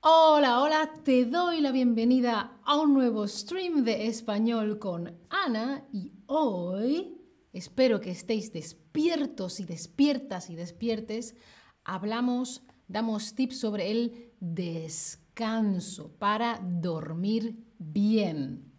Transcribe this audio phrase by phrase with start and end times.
[0.00, 6.12] Hola, hola, te doy la bienvenida a un nuevo stream de español con Ana y
[6.26, 7.16] hoy
[7.54, 11.36] espero que estéis despiertos y despiertas y despiertes.
[11.84, 18.70] Hablamos, damos tips sobre el descanso para dormir bien.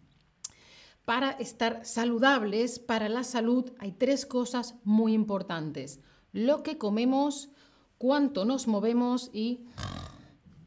[1.04, 5.98] Para estar saludables, para la salud, hay tres cosas muy importantes.
[6.32, 7.50] Lo que comemos,
[8.04, 9.64] cuánto nos movemos y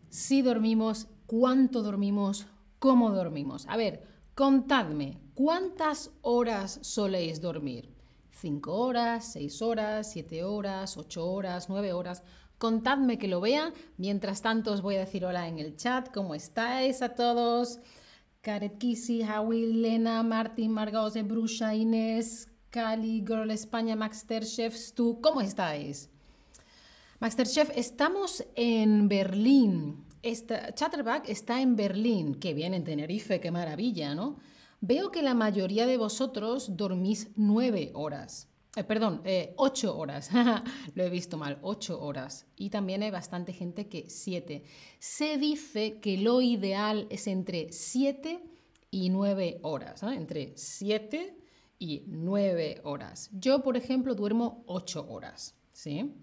[0.09, 2.47] si dormimos, cuánto dormimos,
[2.79, 3.67] cómo dormimos.
[3.67, 4.01] A ver,
[4.33, 7.93] contadme, ¿cuántas horas soléis dormir?
[8.31, 12.23] ¿Cinco horas, seis horas, siete horas, ocho horas, nueve horas?
[12.57, 13.71] Contadme que lo vea.
[13.97, 16.11] Mientras tanto os voy a decir hola en el chat.
[16.11, 17.77] ¿Cómo estáis a todos?
[18.41, 25.21] Karet Kisi, Howie, Lena, Martín, Margose, Brusha, Inés, Cali, Girl España, Masterchef, Stu.
[25.21, 26.09] ¿Cómo estáis?
[27.19, 30.05] Masterchef, estamos en Berlín.
[30.21, 34.37] Chatterback está en Berlín, que bien en Tenerife, qué maravilla, ¿no?
[34.81, 38.49] Veo que la mayoría de vosotros dormís nueve horas.
[38.75, 40.29] Eh, perdón, eh, ocho horas.
[40.93, 42.45] Lo he visto mal, ocho horas.
[42.55, 44.65] Y también hay bastante gente que siete.
[44.99, 48.43] Se dice que lo ideal es entre siete
[48.91, 51.35] y nueve horas, entre siete
[51.79, 53.31] y nueve horas.
[53.33, 56.13] Yo, por ejemplo, duermo ocho horas, ¿sí?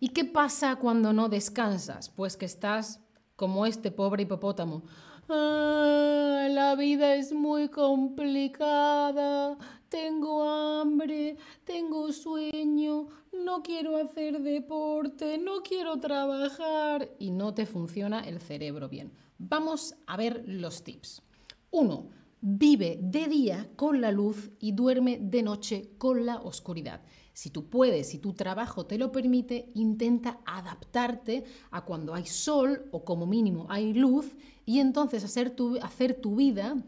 [0.00, 2.10] ¿Y qué pasa cuando no descansas?
[2.10, 3.00] Pues que estás
[3.34, 4.82] como este pobre hipopótamo.
[5.28, 9.56] Ah, la vida es muy complicada,
[9.88, 18.20] tengo hambre, tengo sueño, no quiero hacer deporte, no quiero trabajar y no te funciona
[18.20, 19.12] el cerebro bien.
[19.38, 21.22] Vamos a ver los tips.
[21.70, 22.10] Uno,
[22.48, 27.00] Vive de día con la luz y duerme de noche con la oscuridad.
[27.36, 32.88] Si tú puedes, si tu trabajo te lo permite, intenta adaptarte a cuando hay sol
[32.92, 36.82] o como mínimo hay luz y entonces hacer tu, hacer tu vida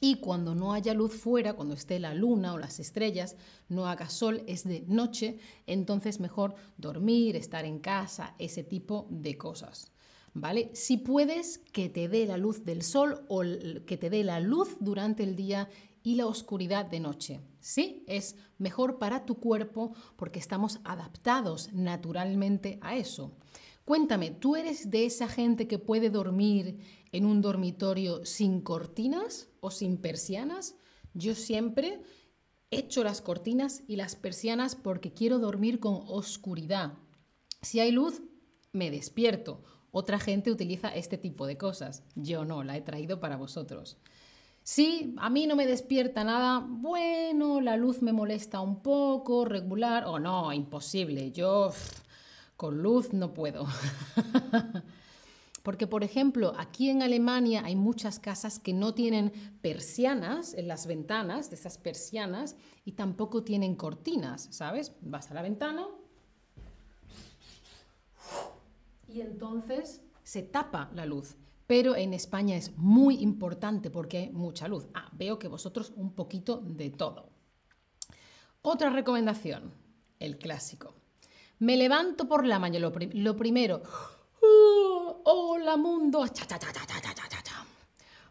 [0.00, 3.36] y cuando no haya luz fuera, cuando esté la luna o las estrellas,
[3.68, 5.38] no haga sol, es de noche,
[5.68, 9.92] entonces mejor dormir, estar en casa, ese tipo de cosas.
[10.36, 10.70] ¿Vale?
[10.74, 13.42] Si puedes, que te dé la luz del sol o
[13.86, 15.68] que te dé la luz durante el día
[16.04, 17.40] y la oscuridad de noche.
[17.58, 23.32] Sí, es mejor para tu cuerpo porque estamos adaptados naturalmente a eso.
[23.86, 26.78] Cuéntame, ¿tú eres de esa gente que puede dormir
[27.10, 30.76] en un dormitorio sin cortinas o sin persianas?
[31.14, 32.02] Yo siempre
[32.70, 36.98] echo las cortinas y las persianas porque quiero dormir con oscuridad.
[37.62, 38.22] Si hay luz,
[38.72, 39.62] me despierto.
[39.90, 42.02] Otra gente utiliza este tipo de cosas.
[42.14, 43.96] Yo no, la he traído para vosotros.
[44.64, 50.04] Sí, a mí no me despierta nada, bueno, la luz me molesta un poco, regular,
[50.06, 51.70] o no, imposible, yo
[52.56, 53.66] con luz no puedo.
[55.62, 60.86] Porque, por ejemplo, aquí en Alemania hay muchas casas que no tienen persianas en las
[60.86, 64.92] ventanas, de esas persianas, y tampoco tienen cortinas, ¿sabes?
[65.02, 65.86] Vas a la ventana
[69.14, 71.36] y entonces se tapa la luz.
[71.66, 74.86] Pero en España es muy importante porque hay mucha luz.
[74.94, 77.30] Ah, veo que vosotros un poquito de todo.
[78.60, 79.72] Otra recomendación,
[80.20, 80.94] el clásico.
[81.58, 83.82] Me levanto por la mañana, lo, primero.
[84.42, 86.26] Oh, hola mundo.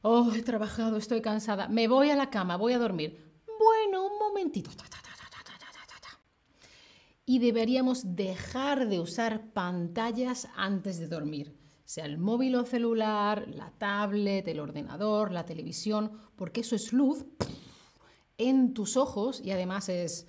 [0.03, 1.67] Oh, he trabajado, estoy cansada.
[1.67, 3.41] Me voy a la cama, voy a dormir.
[3.47, 4.69] Bueno, un momentito.
[7.25, 13.71] Y deberíamos dejar de usar pantallas antes de dormir sea el móvil o celular, la
[13.71, 17.25] tablet, el ordenador, la televisión, porque eso es luz
[18.37, 20.27] en tus ojos y además es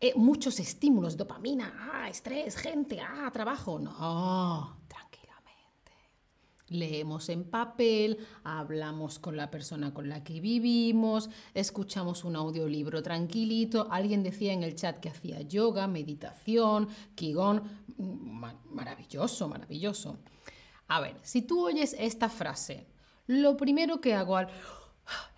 [0.00, 3.78] eh, muchos estímulos, dopamina, ah, estrés, gente, ah, trabajo.
[3.78, 5.92] No, tranquilamente.
[6.68, 13.86] Leemos en papel, hablamos con la persona con la que vivimos, escuchamos un audiolibro tranquilito.
[13.90, 17.62] Alguien decía en el chat que hacía yoga, meditación, qigong.
[17.96, 20.18] Mm, maravilloso, maravilloso.
[20.94, 22.86] A ver, si tú oyes esta frase,
[23.26, 24.48] lo primero que hago al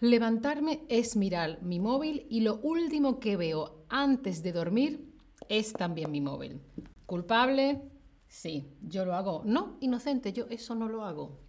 [0.00, 5.14] levantarme es mirar mi móvil y lo último que veo antes de dormir
[5.48, 6.60] es también mi móvil.
[7.06, 7.90] ¿Culpable?
[8.28, 9.44] Sí, yo lo hago.
[9.46, 11.40] No, inocente, yo eso no lo hago.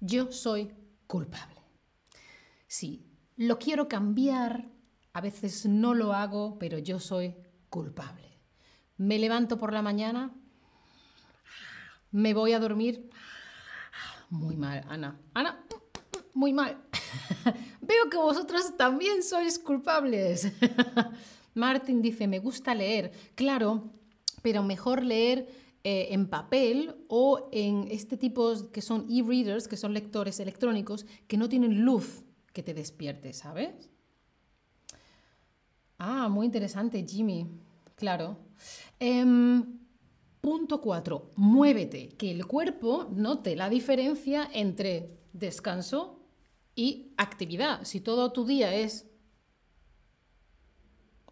[0.00, 0.70] Yo soy
[1.06, 1.62] culpable.
[2.66, 3.06] Sí,
[3.36, 4.68] lo quiero cambiar,
[5.14, 7.34] a veces no lo hago, pero yo soy
[7.70, 8.38] culpable.
[8.98, 10.34] Me levanto por la mañana,
[12.10, 13.08] me voy a dormir,
[14.30, 15.18] muy mal, Ana.
[15.34, 15.64] Ana,
[16.34, 16.76] muy mal.
[17.80, 20.52] Veo que vosotros también sois culpables.
[21.54, 23.12] Martin dice, me gusta leer.
[23.34, 23.90] Claro,
[24.42, 25.48] pero mejor leer
[25.84, 31.36] eh, en papel o en este tipo que son e-readers, que son lectores electrónicos, que
[31.36, 33.90] no tienen luz que te despierte, ¿sabes?
[35.98, 37.46] Ah, muy interesante, Jimmy.
[37.94, 38.36] Claro.
[38.98, 39.75] Em,
[40.46, 41.32] punto 4.
[41.34, 42.10] Muévete.
[42.10, 46.20] Que el cuerpo note la diferencia entre descanso
[46.76, 47.82] y actividad.
[47.82, 49.10] Si todo tu día es...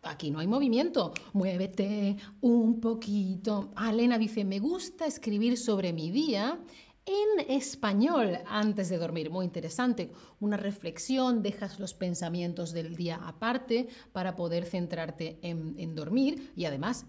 [0.03, 1.13] Aquí no hay movimiento.
[1.33, 3.73] Muévete un poquito.
[3.89, 6.61] Elena dice, me gusta escribir sobre mi día
[7.07, 9.31] en español antes de dormir.
[9.31, 10.11] Muy interesante.
[10.41, 17.07] Una reflexión, dejas los pensamientos del día aparte para poder centrarte en, dormir y además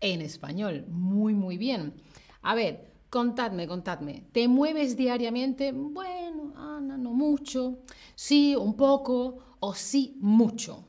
[0.00, 0.86] en español.
[0.88, 1.94] Muy, muy bien.
[2.42, 4.24] A ver, contadme, contadme.
[4.32, 5.72] ¿Te mueves diariamente?
[5.72, 7.78] Bueno, Ana, no mucho.
[8.14, 10.84] Sí, un poco o sí, mucho.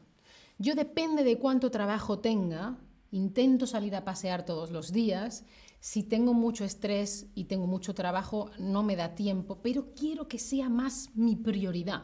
[0.57, 2.77] Yo depende de cuánto trabajo tenga,
[3.11, 5.43] intento salir a pasear todos los días
[5.81, 10.37] si tengo mucho estrés y tengo mucho trabajo, no me da tiempo, pero quiero que
[10.37, 12.03] sea más mi prioridad.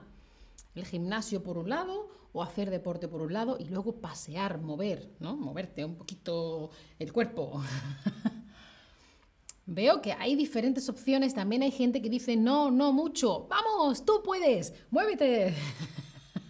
[0.77, 5.09] El gimnasio por un lado o hacer deporte por un lado y luego pasear, mover,
[5.19, 5.35] ¿no?
[5.35, 6.69] Moverte un poquito
[6.99, 7.63] el cuerpo.
[9.65, 11.33] Veo que hay diferentes opciones.
[11.33, 13.47] También hay gente que dice, no, no mucho.
[13.49, 15.55] Vamos, tú puedes, muévete.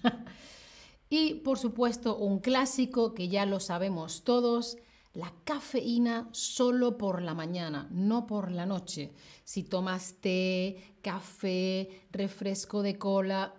[1.09, 4.77] y por supuesto, un clásico que ya lo sabemos todos,
[5.13, 9.13] la cafeína solo por la mañana, no por la noche.
[9.43, 13.56] Si tomas té, café, refresco de cola,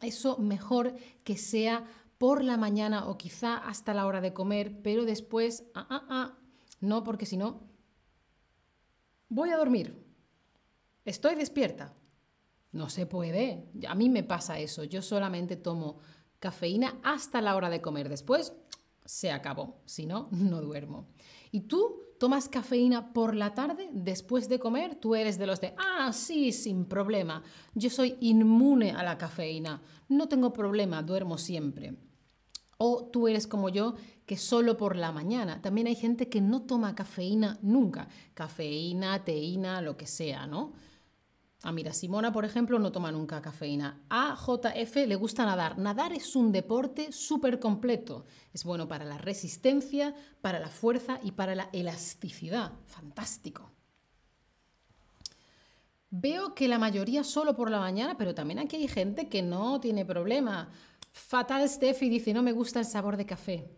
[0.00, 0.94] eso mejor
[1.24, 1.84] que sea
[2.18, 6.38] por la mañana o quizá hasta la hora de comer, pero después, ah, ah, ah,
[6.80, 7.60] no, porque si no,
[9.28, 10.04] voy a dormir.
[11.04, 11.94] Estoy despierta.
[12.72, 13.70] No se puede.
[13.88, 14.84] A mí me pasa eso.
[14.84, 15.98] Yo solamente tomo
[16.38, 18.08] cafeína hasta la hora de comer.
[18.08, 18.52] Después,
[19.04, 19.80] se acabó.
[19.86, 21.08] Si no, no duermo.
[21.50, 24.94] ¿Y tú tomas cafeína por la tarde después de comer?
[24.96, 27.42] Tú eres de los de, ah, sí, sin problema.
[27.74, 29.80] Yo soy inmune a la cafeína.
[30.06, 31.94] No tengo problema, duermo siempre.
[32.76, 33.94] O tú eres como yo,
[34.26, 35.62] que solo por la mañana.
[35.62, 38.08] También hay gente que no toma cafeína nunca.
[38.34, 40.74] Cafeína, teína, lo que sea, ¿no?
[41.62, 44.00] Ah, mira, Simona, por ejemplo, no toma nunca cafeína.
[44.08, 45.76] A JF le gusta nadar.
[45.78, 48.24] Nadar es un deporte súper completo.
[48.54, 52.72] Es bueno para la resistencia, para la fuerza y para la elasticidad.
[52.86, 53.70] Fantástico.
[56.08, 59.80] Veo que la mayoría solo por la mañana, pero también aquí hay gente que no
[59.80, 60.70] tiene problema.
[61.12, 63.70] Fatal Steffi dice, no me gusta el sabor de café.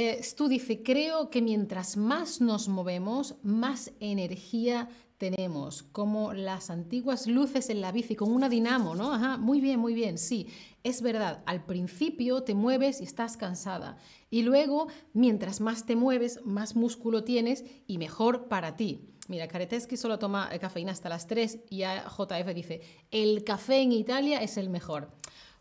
[0.00, 7.26] Eh, Stu dice, creo que mientras más nos movemos, más energía tenemos, como las antiguas
[7.26, 9.12] luces en la bici, con una dinamo, ¿no?
[9.12, 10.46] Ajá, muy bien, muy bien, sí,
[10.84, 13.96] es verdad, al principio te mueves y estás cansada,
[14.30, 19.00] y luego, mientras más te mueves, más músculo tienes y mejor para ti.
[19.26, 23.90] Mira, Kareteski solo toma eh, cafeína hasta las 3 y JF dice, el café en
[23.90, 25.10] Italia es el mejor.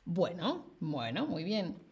[0.05, 1.86] Bueno, bueno, muy bien.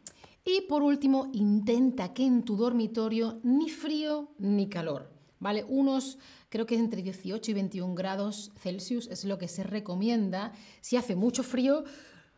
[0.46, 5.10] Y por último, intenta que en tu dormitorio ni frío ni calor,
[5.40, 5.66] ¿vale?
[5.68, 10.54] Unos, creo que entre 18 y 21 grados Celsius es lo que se recomienda.
[10.82, 11.84] Si hace mucho frío,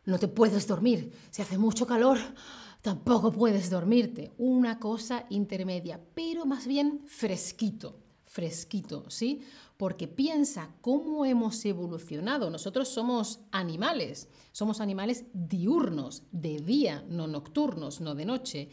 [0.05, 1.11] no te puedes dormir.
[1.31, 2.17] Si hace mucho calor,
[2.81, 4.31] tampoco puedes dormirte.
[4.37, 9.41] Una cosa intermedia, pero más bien fresquito, fresquito, ¿sí?
[9.77, 12.49] Porque piensa cómo hemos evolucionado.
[12.49, 18.69] Nosotros somos animales, somos animales diurnos, de día, no nocturnos, no de noche,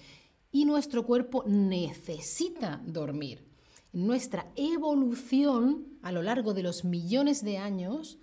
[0.50, 3.44] y nuestro cuerpo necesita dormir.
[3.92, 8.18] Nuestra evolución a lo largo de los millones de años,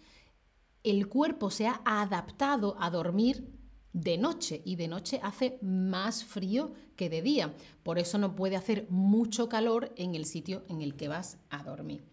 [0.83, 3.47] el cuerpo se ha adaptado a dormir
[3.93, 7.53] de noche y de noche hace más frío que de día.
[7.83, 11.63] Por eso no puede hacer mucho calor en el sitio en el que vas a
[11.63, 12.10] dormir.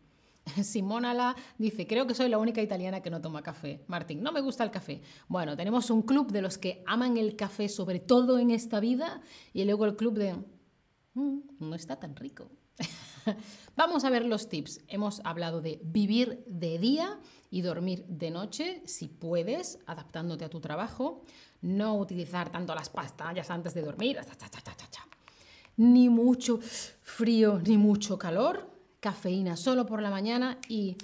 [0.62, 3.84] Simona La dice, creo que soy la única italiana que no toma café.
[3.86, 5.02] Martín, no me gusta el café.
[5.28, 9.20] Bueno, tenemos un club de los que aman el café sobre todo en esta vida
[9.52, 10.34] y luego el club de,
[11.14, 12.50] mm, no está tan rico.
[13.76, 14.80] Vamos a ver los tips.
[14.88, 17.18] Hemos hablado de vivir de día
[17.50, 21.22] y dormir de noche, si puedes, adaptándote a tu trabajo.
[21.60, 24.18] No utilizar tanto las pastillas antes de dormir.
[25.76, 30.96] Ni mucho frío ni mucho calor cafeína solo por la mañana y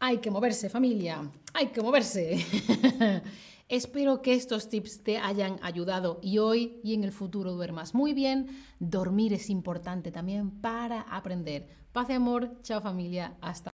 [0.00, 1.22] hay que moverse familia,
[1.54, 2.44] hay que moverse.
[3.68, 8.14] Espero que estos tips te hayan ayudado y hoy y en el futuro duermas muy
[8.14, 8.48] bien.
[8.78, 11.68] Dormir es importante también para aprender.
[11.92, 13.70] Paz y amor, chao familia, hasta